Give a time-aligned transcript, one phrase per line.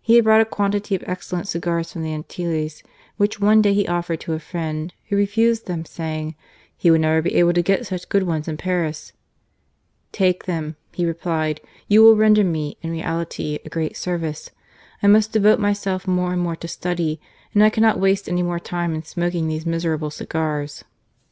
[0.00, 2.84] He had brought a quantity of excellent cigars from the Antilles,
[3.16, 6.36] which one day he offered to a friend, who refused them, saying,"
[6.76, 9.12] He would never be able to get such good ones in Paris."
[10.12, 14.50] "Take them," he replied; "you will render me, in reality, a great service.
[15.02, 17.20] I must devote jnyself more and more to study,
[17.52, 20.84] and I cannot waste any more time in smoking these miserable cigars."